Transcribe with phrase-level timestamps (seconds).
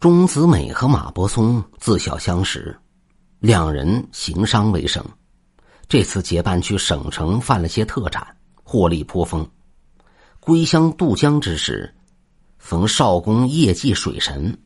[0.00, 2.78] 钟子美和马伯松自小相识，
[3.40, 5.04] 两人行商为生。
[5.88, 8.24] 这次结伴去省城贩了些特产，
[8.62, 9.44] 获利颇丰。
[10.38, 11.92] 归乡渡江之时，
[12.58, 14.56] 逢少公夜祭水神，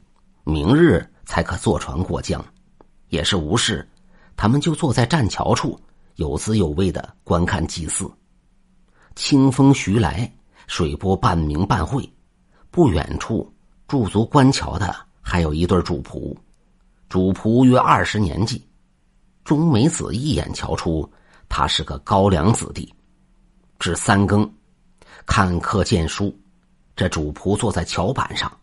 [0.45, 2.45] 明日才可坐船过江。
[3.09, 3.89] 也是无事，
[4.37, 5.81] 他们就坐在栈桥处，
[6.17, 8.07] 有滋有味的观看祭祀。
[9.17, 10.31] 清风徐来，
[10.67, 12.07] 水波半明半晦。
[12.71, 13.51] 不远处
[13.89, 14.95] 驻足观桥的。
[15.33, 16.37] 还有一对主仆，
[17.09, 18.63] 主仆约二十年纪，
[19.45, 21.11] 钟美子一眼瞧出
[21.49, 22.93] 他是个高粱子弟。
[23.79, 24.53] 至三更，
[25.25, 26.39] 看客见书，
[26.95, 28.55] 这主仆坐在桥板上，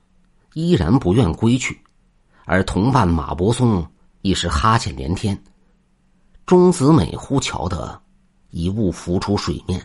[0.53, 1.81] 依然不愿归去，
[2.45, 3.83] 而同伴马伯松
[4.21, 5.35] 亦是哈欠连天。
[6.45, 7.99] 钟子美忽瞧得
[8.51, 9.83] 一物浮出水面，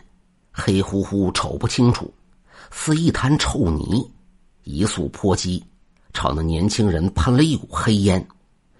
[0.51, 2.13] 黑乎乎，瞅不清楚，
[2.69, 4.07] 似一滩臭泥，
[4.61, 5.65] 一速泼击。
[6.15, 8.25] 朝那年轻人喷了一股黑烟，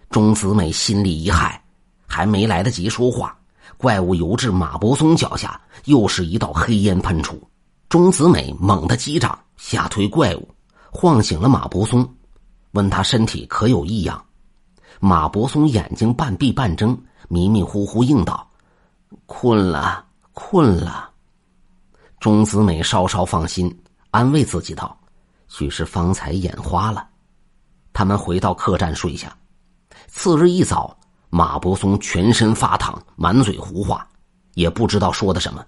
[0.09, 1.53] 钟子美心里一骇，
[2.08, 3.38] 还没来得及说话，
[3.77, 7.39] 怪物游至马伯松脚下，又是一道黑烟喷出。
[7.89, 10.47] 钟子美猛地击掌，下推怪物，
[10.89, 12.08] 晃醒了马伯松，
[12.72, 14.23] 问他身体可有异样。
[15.02, 18.49] 马伯松眼睛半闭半睁，迷迷糊糊应道
[19.27, 21.11] ：“困了，困了。”
[22.20, 23.77] 钟子美稍稍放心，
[24.09, 24.97] 安慰自己道
[25.49, 27.09] ：“许是方才眼花了。”
[27.96, 29.34] 他们回到客栈睡下。
[30.08, 30.96] 次日一早，
[31.30, 34.06] 马伯松全身发烫，满嘴胡话，
[34.56, 35.66] 也不知道说的什么，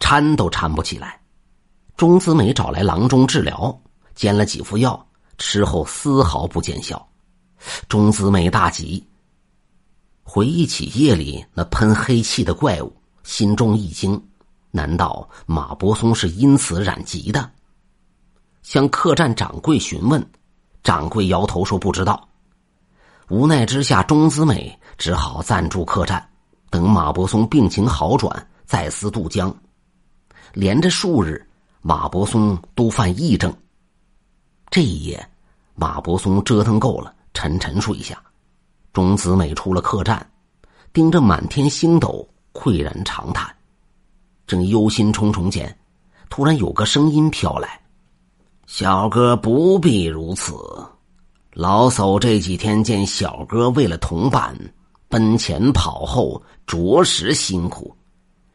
[0.00, 1.20] 搀都搀不起来。
[1.96, 3.80] 钟子美找来郎中治疗，
[4.16, 5.06] 煎了几副药，
[5.38, 7.08] 吃后丝毫不见效。
[7.88, 9.06] 钟子美大急，
[10.24, 14.20] 回忆起夜里那喷黑气的怪物，心中一惊：
[14.72, 17.48] 难道马伯松是因此染疾的？
[18.62, 20.20] 向客栈掌柜询问。
[20.84, 22.28] 掌柜摇头说：“不知道。”
[23.28, 26.22] 无奈之下，钟子美只好暂住客栈，
[26.70, 29.52] 等马伯松病情好转，再思渡江。
[30.52, 31.44] 连着数日，
[31.80, 33.52] 马伯松都犯癔症。
[34.70, 35.26] 这一夜，
[35.74, 38.22] 马伯松折腾够了，沉沉睡下。
[38.92, 40.30] 钟子美出了客栈，
[40.92, 43.52] 盯着满天星斗，喟然长叹。
[44.46, 45.76] 正忧心忡忡间，
[46.28, 47.80] 突然有个声音飘来。
[48.66, 50.54] 小哥不必如此，
[51.52, 54.56] 老叟这几天见小哥为了同伴
[55.08, 57.94] 奔前跑后，着实辛苦。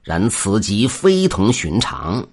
[0.01, 2.25] 然此疾非同寻常，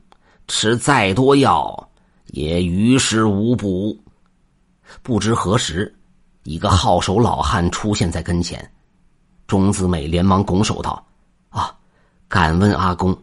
[0.48, 1.90] 吃再多药
[2.28, 3.96] 也于事无补。
[5.02, 5.94] 不知何时，
[6.44, 8.72] 一个好手老汉出现在跟前。
[9.46, 11.06] 钟子美连忙拱手道
[11.50, 11.76] ：“啊，
[12.26, 13.16] 敢问阿公，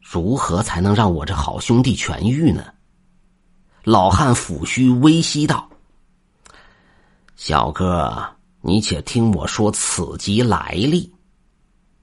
[0.00, 2.62] 如何才能让我这好兄弟痊愈呢？”
[3.86, 5.70] 老汉抚须微息道
[7.38, 8.20] ：“小哥，
[8.60, 11.08] 你且听我说此疾来历。”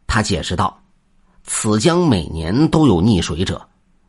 [0.08, 0.82] 他解释道
[1.44, 3.62] ：“此江每年都有溺水者，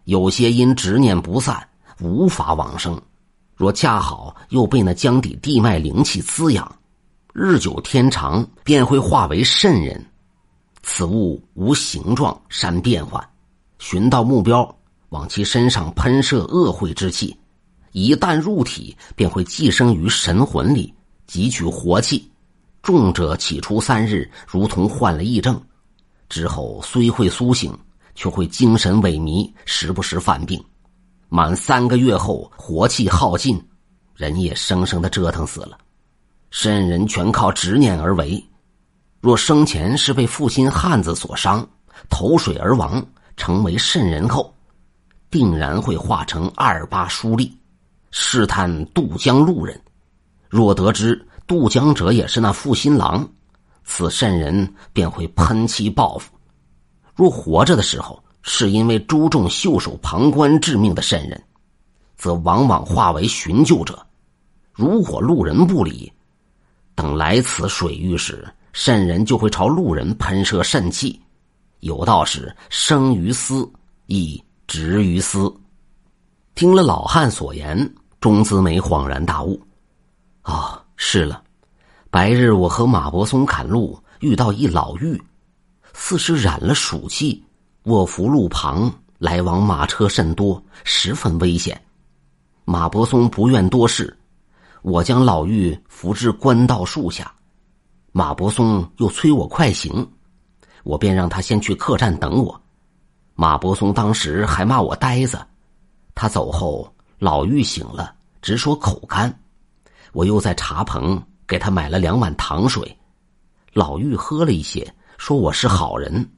[0.05, 1.69] 有些因执念不散，
[1.99, 2.97] 无法往生；
[3.57, 6.79] 若恰好又被那江底地脉灵气滋养，
[7.33, 10.01] 日久天长，便会化为圣人。
[10.85, 13.29] 此物无形状，善变换，
[13.81, 14.65] 寻到目标，
[15.09, 17.37] 往其身上喷射恶秽之气。”
[17.95, 20.93] 一旦入体，便会寄生于神魂里，
[21.31, 22.29] 汲取活气。
[22.83, 25.55] 重者起初三日，如同患了疫症；
[26.29, 27.73] 之后虽会苏醒，
[28.17, 30.61] 却会精神萎靡，时不时犯病。
[31.29, 33.65] 满三个月后，活气耗尽，
[34.17, 35.79] 人也生生的折腾死了。
[36.51, 38.45] 圣人全靠执念而为。
[39.21, 41.65] 若生前是被负心汉子所伤，
[42.11, 43.01] 投水而亡，
[43.37, 44.53] 成为圣人后，
[45.31, 47.53] 定然会化成二八书吏。
[48.17, 49.79] 试探渡江路人，
[50.49, 53.29] 若得知渡江者也是那负心郎，
[53.83, 56.33] 此圣人便会喷气报复。
[57.17, 61.43] 若活着的时候是因为诸众袖手旁观致命的圣人，
[62.17, 63.99] 则往往化为寻救者。
[64.73, 66.13] 如果路人不理，
[66.95, 71.21] 等来此水域时，圣人就会朝路人喷射肾气。
[71.81, 73.69] 有道是生于斯，
[74.07, 75.53] 亦止于斯。
[76.55, 77.93] 听了老汉所言。
[78.25, 79.61] 钟子美恍然大悟，
[80.41, 81.43] 啊，是了，
[82.09, 85.21] 白日我和马伯松砍路，遇到一老妪，
[85.93, 87.45] 似是染了暑气，
[87.83, 91.79] 卧伏路旁，来往马车甚多，十分危险。
[92.65, 94.17] 马伯松不愿多事，
[94.81, 97.31] 我将老妪扶至官道树下，
[98.13, 100.11] 马伯松又催我快行，
[100.83, 102.59] 我便让他先去客栈等我。
[103.35, 105.39] 马伯松当时还骂我呆子，
[106.15, 106.91] 他走后。
[107.25, 109.35] 老妪醒了，直说口干，
[110.13, 112.95] 我又在茶棚给他买了两碗糖水，
[113.73, 116.31] 老妪喝了一些，说我是好人。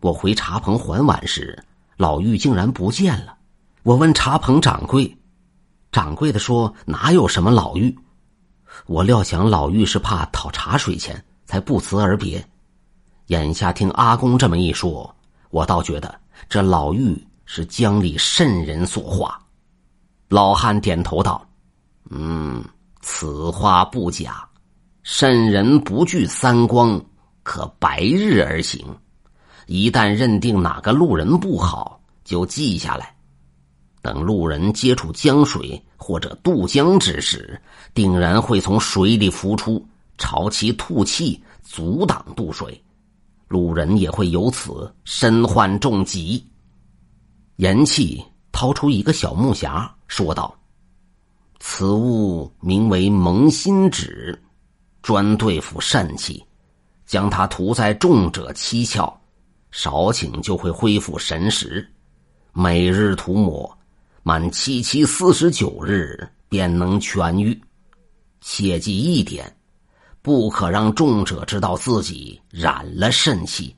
[0.00, 1.56] 我回茶棚还碗时，
[1.96, 3.36] 老妪竟然不见了。
[3.84, 5.16] 我问茶棚掌柜，
[5.92, 7.94] 掌柜的说哪有什么老妪。
[8.86, 12.44] 我料想老妪是怕讨茶水钱，才不辞而别。
[13.28, 15.14] 眼下听阿公这么一说，
[15.50, 19.40] 我倒觉得这老妪是江里圣人所化。
[20.28, 21.46] 老汉点头道
[22.10, 22.62] ：“嗯，
[23.00, 24.46] 此话不假。
[25.02, 27.00] 圣人不惧三光，
[27.42, 28.84] 可白日而行。
[29.66, 33.16] 一旦认定哪个路人不好，就记下来。
[34.02, 37.58] 等路人接触江水或者渡江之时，
[37.94, 39.82] 定然会从水里浮出，
[40.18, 42.78] 朝其吐气，阻挡渡水。
[43.48, 46.46] 路人也会由此身患重疾。”
[47.56, 48.22] 言气
[48.52, 49.88] 掏出一个小木匣。
[50.06, 50.54] 说道
[51.60, 54.40] ：“此物名为蒙心纸，
[55.02, 56.44] 专对付肾气。
[57.06, 59.10] 将它涂在重者七窍，
[59.70, 61.88] 少顷就会恢复神识。
[62.52, 63.78] 每日涂抹，
[64.22, 67.58] 满七七四十九日便能痊愈。
[68.42, 69.50] 切记一点，
[70.20, 73.74] 不可让重者知道自己染了肾气。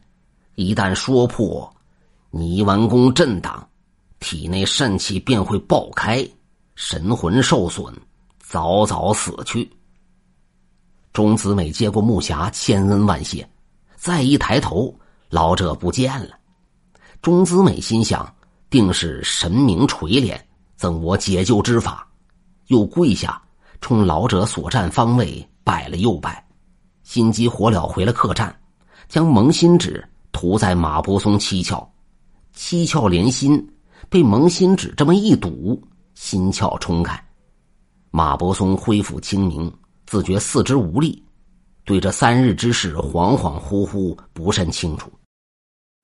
[0.57, 1.73] 一旦说破，
[2.31, 3.65] 泥丸宫震荡。”
[4.21, 6.27] 体内肾气便会爆开，
[6.77, 7.93] 神魂受损，
[8.39, 9.69] 早早死去。
[11.13, 13.49] 钟子美接过木匣，千恩万谢。
[13.97, 14.95] 再一抬头，
[15.29, 16.39] 老者不见了。
[17.21, 18.33] 钟子美心想，
[18.71, 20.41] 定是神明垂怜，
[20.77, 22.07] 赠我解救之法。
[22.69, 23.43] 又跪下，
[23.81, 26.47] 冲老者所站方位拜了又拜，
[27.03, 28.55] 心急火燎回了客栈，
[29.09, 31.85] 将蒙心纸涂在马伯松七窍，
[32.55, 33.67] 七窍连心。
[34.08, 35.81] 被蒙心纸这么一堵，
[36.14, 37.23] 心窍冲开，
[38.11, 39.73] 马伯松恢复清明，
[40.06, 41.23] 自觉四肢无力，
[41.85, 45.11] 对这三日之事恍恍惚惚不甚清楚。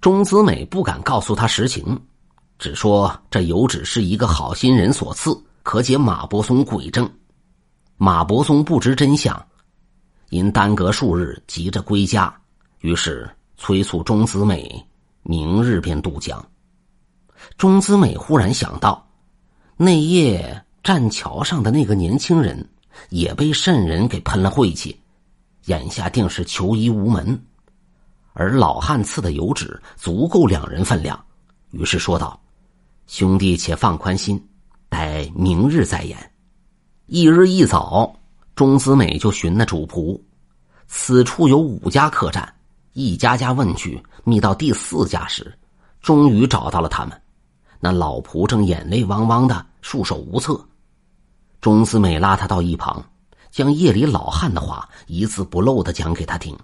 [0.01, 1.99] 钟子美不敢告诉他实情，
[2.59, 7.11] 只说这油纸是一个好心人所赐，可解马伯松鬼症。
[7.97, 9.43] 马伯松不知真相，
[10.29, 12.33] 因耽搁数日，急着归家，
[12.81, 14.71] 于是催促钟子美
[15.23, 16.47] 明日便渡江。
[17.57, 19.09] 钟子美忽然想到，
[19.77, 22.69] 那夜栈桥上的那个年轻人
[23.11, 25.01] 也被圣人给喷了晦气，
[25.67, 27.41] 眼下定是求医无门，
[28.35, 31.19] 而老汉赐的油纸足够两人分量，
[31.71, 32.39] 于是说道
[33.09, 34.43] ：“兄弟且放宽心，
[34.89, 36.17] 待明日再言。”
[37.07, 38.15] 一日一早，
[38.55, 40.21] 钟子美就寻那主仆，
[40.89, 42.55] 此处有五家客栈，
[42.93, 45.57] 一家家问去，觅到第四家时，
[46.01, 47.21] 终于找到了他们。
[47.87, 50.61] 那老仆正眼泪汪汪的，束手无策。
[51.61, 53.01] 钟子美拉他到一旁，
[53.53, 56.59] 将夜里老汉的话一字不漏的讲给他听。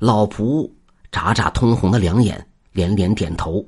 [0.00, 0.68] 老仆
[1.12, 3.64] 眨眨通红的两眼，连连点头，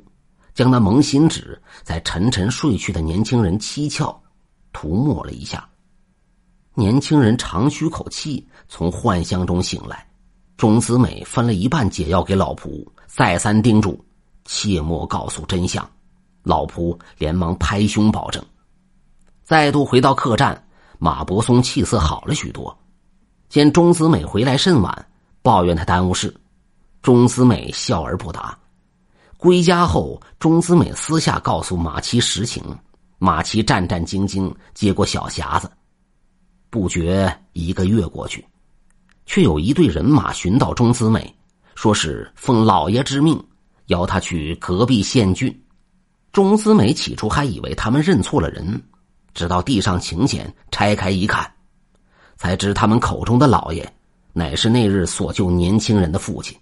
[0.52, 4.12] 将那蒙心纸在沉沉睡去的年轻人七窍
[4.72, 5.68] 涂抹了一下。
[6.74, 10.04] 年轻人长吁口气，从幻象中醒来。
[10.56, 14.04] 钟子美分了一半解药给老仆，再三叮嘱，
[14.46, 15.88] 切莫告诉真相。
[16.42, 18.44] 老仆连忙拍胸保证。
[19.42, 20.66] 再度回到客栈，
[20.98, 22.76] 马伯松气色好了许多。
[23.48, 25.08] 见钟子美回来甚晚，
[25.42, 26.34] 抱怨他耽误事。
[27.02, 28.56] 钟子美笑而不答。
[29.36, 32.62] 归家后，钟子美私下告诉马奇实情。
[33.18, 35.70] 马奇战战兢兢接过小匣子。
[36.70, 38.46] 不觉一个月过去，
[39.26, 41.34] 却有一队人马寻到钟子美，
[41.74, 43.42] 说是奉老爷之命，
[43.86, 45.52] 邀他去隔壁县郡。
[46.32, 48.80] 钟子美起初还以为他们认错了人，
[49.34, 51.52] 直到递上请柬，拆开一看，
[52.36, 53.92] 才知他们口中的老爷，
[54.32, 56.56] 乃是那日所救年轻人的父亲。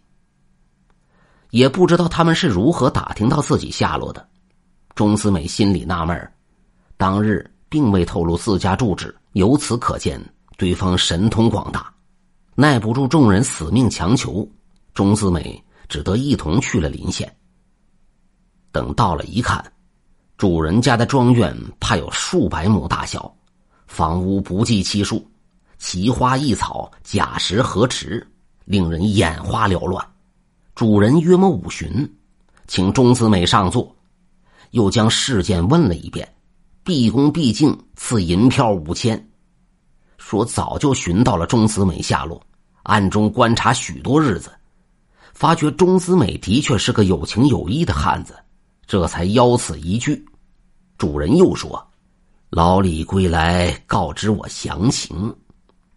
[1.50, 4.26] 也不知道他们是如何打听到自己下落的。
[4.94, 6.32] 钟子美心里纳闷
[6.96, 10.20] 当日并未透露自家住址，由此可见
[10.56, 11.92] 对方神通广大。
[12.54, 14.50] 耐不住众人死命强求，
[14.94, 17.32] 钟子美只得一同去了临县。
[18.70, 19.64] 等到了一看，
[20.36, 23.34] 主人家的庄院怕有数百亩大小，
[23.86, 25.26] 房屋不计其数，
[25.78, 28.24] 奇花异草，假石河池，
[28.64, 30.06] 令人眼花缭乱。
[30.74, 32.08] 主人约莫五旬，
[32.66, 33.96] 请钟子美上座，
[34.70, 36.32] 又将事件问了一遍，
[36.84, 39.28] 毕恭毕敬赐银票五千，
[40.18, 42.40] 说早就寻到了钟子美下落，
[42.84, 44.52] 暗中观察许多日子，
[45.32, 48.34] 发觉钟子美的确是个有情有义的汉子。
[48.88, 50.24] 这才邀此一聚。
[50.96, 51.86] 主人又说
[52.48, 55.36] ：“老李归来告知我详情，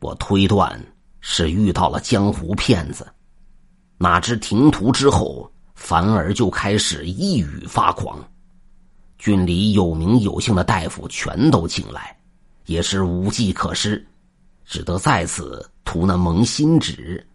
[0.01, 0.77] 我推断
[1.21, 3.07] 是遇到了江湖骗子。
[3.97, 8.21] 哪知停图之后，反而就开始一语发狂。
[9.17, 12.19] 郡里有名有姓的大夫全都请来，
[12.65, 14.05] 也是无计可施，
[14.65, 17.25] 只得再次涂那蒙心纸，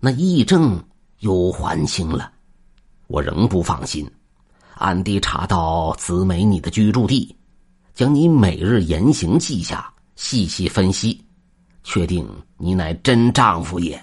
[0.00, 0.82] 那癔症
[1.18, 2.32] 又还清了。
[3.08, 4.10] 我仍不放心，
[4.82, 7.34] 暗地查到子美你的居住地。
[7.94, 11.22] 将你每日言行记下，细细分析，
[11.84, 14.02] 确定你乃真丈夫也。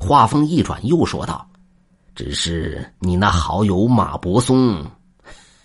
[0.00, 1.46] 话锋一转，又说道
[2.16, 4.84] ：“只是你那好友马伯松，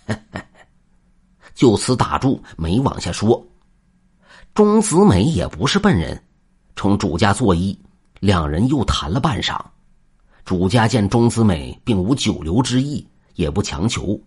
[1.54, 3.42] 就此打住，没往下说。
[4.52, 6.22] 钟子美也不是笨人，
[6.76, 7.76] 从主家作揖，
[8.20, 9.58] 两人又谈了半晌。
[10.44, 13.06] 主家见钟子美并无久留之意，
[13.38, 14.20] 也不强求，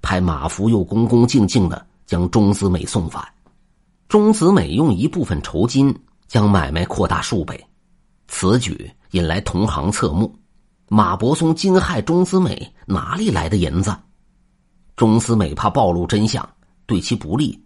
[0.00, 1.86] 派马福又恭恭敬敬的。
[2.10, 3.24] 将钟子美送返，
[4.08, 7.64] 钟子美用一部分酬金将买卖扩大数倍，
[8.26, 10.36] 此举引来同行侧目。
[10.88, 13.96] 马伯松惊骇钟子美哪里来的银子？
[14.96, 16.44] 钟子美怕暴露真相
[16.84, 17.56] 对其不利，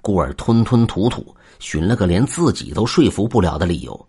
[0.00, 4.08] 故而吞吞吐吐，寻了个连自己都说服不了的理由。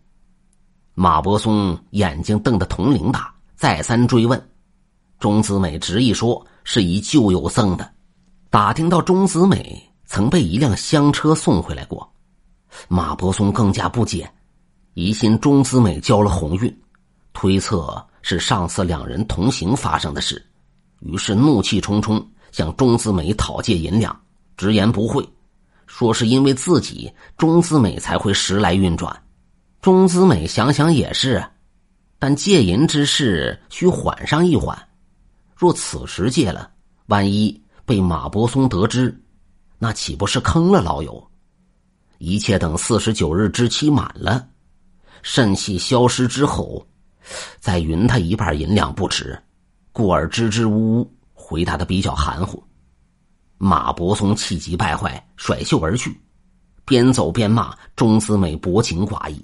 [0.95, 4.49] 马伯松眼睛瞪得铜铃大，再三追问，
[5.19, 7.89] 钟子美执意说是以旧友赠的。
[8.49, 12.09] 打听到钟子美曾被一辆香车送回来过，
[12.87, 14.29] 马伯松更加不解，
[14.93, 16.81] 疑心钟子美交了鸿运，
[17.33, 20.45] 推测是上次两人同行发生的事，
[20.99, 24.17] 于是怒气冲冲向钟子美讨借银两，
[24.55, 25.27] 直言不讳，
[25.87, 29.23] 说是因为自己钟子美才会时来运转。
[29.81, 31.43] 钟子美想想也是，
[32.17, 34.77] 但借银之事需缓上一缓，
[35.55, 36.71] 若此时借了，
[37.07, 37.61] 万一……
[37.87, 39.15] 被马伯松得知，
[39.77, 41.23] 那岂不是坑了老友？
[42.17, 44.47] 一切等四十九日之期满了，
[45.21, 46.83] 肾气消失之后，
[47.59, 49.39] 再匀他一半银两不迟。
[49.91, 52.63] 故而支支吾吾回答的比较含糊。
[53.59, 56.19] 马伯松气急败坏，甩袖而去，
[56.85, 59.39] 边走边骂钟子美薄情寡义，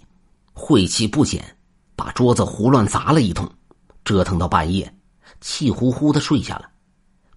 [0.51, 1.45] 晦气不减，
[1.95, 3.47] 把桌子胡乱砸了一通，
[4.03, 4.91] 折腾到半夜，
[5.41, 6.69] 气呼呼的睡下了。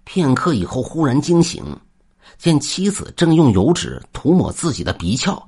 [0.04, 1.64] 片刻以后，忽然惊醒，
[2.38, 5.42] 见妻子正用油纸涂抹自己的鼻窍，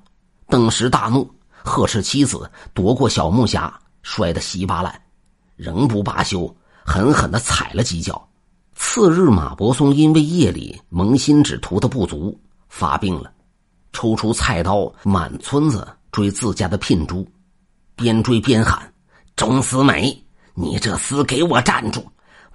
[0.48, 1.30] 顿时大怒，
[1.62, 3.70] 呵斥妻子夺过小木匣，
[4.02, 4.98] 摔得稀巴烂，
[5.56, 8.26] 仍不罢休，狠狠的踩了几脚。
[8.74, 13.30] 次日，马伯松因为夜里蒙心纸涂的不足，发病了，
[13.92, 17.26] 抽出菜刀，满村子追自家的聘珠，
[17.94, 18.90] 边追边喊
[19.36, 22.06] ：“钟思美，你这厮给我站住！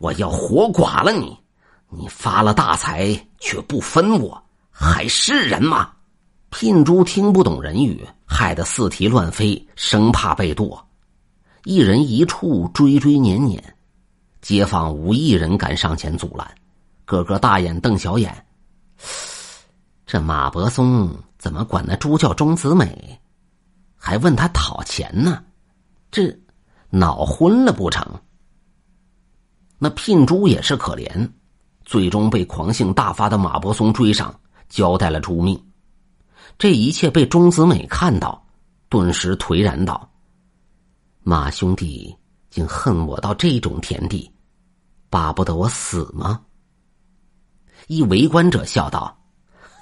[0.02, 1.38] 我要活剐了你！”
[1.94, 5.92] 你发了大财却不分我，还是人吗？
[6.50, 10.86] 聘珠听不懂人语，害得四蹄乱飞，生怕被剁。
[11.66, 13.76] 一人一处追追撵撵，
[14.42, 16.50] 街坊无一人敢上前阻拦，
[17.06, 18.46] 个个大眼瞪小眼。
[20.06, 23.20] 这马伯松怎么管那猪叫钟子美，
[23.98, 25.44] 还问他讨钱呢？
[26.10, 26.34] 这
[26.90, 28.06] 脑昏了不成？
[29.84, 31.28] 那聘珠也是可怜。
[31.84, 35.60] 最终被狂性大发的马伯松追上，交代了朱命。
[36.60, 38.46] 这一切被钟子美看到，
[38.90, 40.08] 顿时颓然道
[41.24, 42.16] ：“马兄弟
[42.52, 44.32] 竟恨我到这种田地，
[45.10, 46.42] 巴不得我死吗？”
[47.88, 49.18] 一围观者笑道：“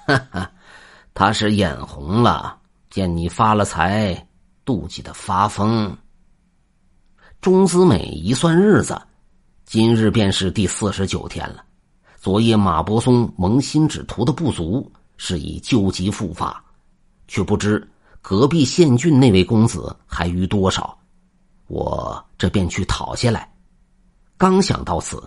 [0.08, 0.50] 哈哈，
[1.12, 4.26] 他是眼红了，见你发了财，
[4.64, 5.94] 妒忌的发疯。”
[7.42, 8.98] 钟子美一算日子，
[9.70, 11.62] 今日便是第四十九天了。
[12.20, 16.60] 昨夜马伯松蒙心纸涂的不足，是以旧疾复发，
[17.28, 17.88] 却不知
[18.20, 20.98] 隔壁县郡那位公子还余多少，
[21.68, 23.48] 我这便去讨下来。
[24.36, 25.22] 刚想到此，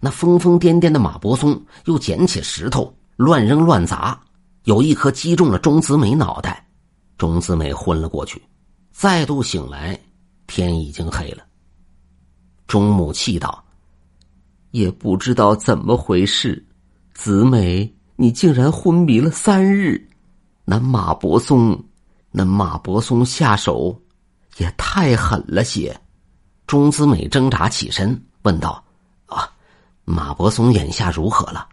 [0.00, 4.18] 那疯疯癫癫的马伯松又捡起石头乱扔乱砸，
[4.64, 6.66] 有一颗击中了钟子美脑袋，
[7.18, 8.42] 钟子美昏了过去。
[8.92, 10.00] 再度醒来，
[10.46, 11.44] 天已经黑了。
[12.68, 13.64] 钟母气道。
[14.70, 16.64] 也不知道怎么回事，
[17.14, 20.08] 子美，你竟然昏迷了三日。
[20.64, 21.82] 那马伯松，
[22.30, 23.98] 那马伯松下手
[24.58, 25.98] 也太狠了些。
[26.66, 28.84] 钟子美挣扎起身，问道
[29.24, 29.50] ：“啊，
[30.04, 31.66] 马伯松眼下如何了？”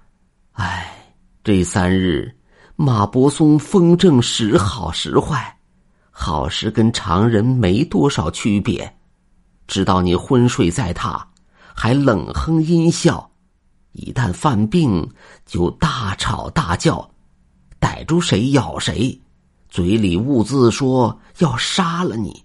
[0.56, 2.34] 唉，这三日，
[2.78, 5.58] 马伯松风正时好时坏，
[6.10, 8.98] 好时跟常人没多少区别。
[9.68, 11.22] 知道你昏睡在榻。
[11.78, 13.30] 还冷哼阴笑，
[13.92, 15.12] 一旦犯病
[15.46, 17.12] 就大吵大叫，
[17.80, 19.22] 逮住谁咬谁，
[19.68, 22.42] 嘴里兀自说要杀了你。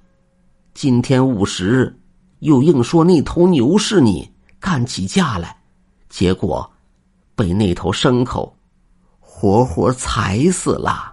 [0.74, 1.96] 今天午时，
[2.40, 5.62] 又硬说那头牛是你，干起架来，
[6.08, 6.68] 结果
[7.36, 8.56] 被那头牲口
[9.20, 11.09] 活活踩死了。